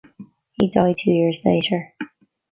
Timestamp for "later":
1.45-1.93